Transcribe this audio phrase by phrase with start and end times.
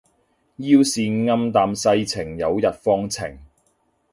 [0.57, 3.37] 要是暗淡世情有日放晴